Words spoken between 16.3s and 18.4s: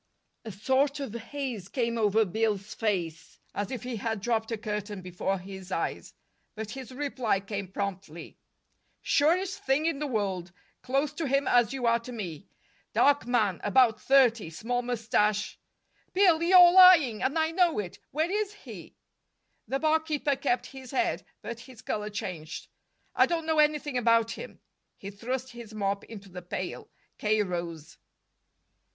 you're lying, and I know it. Where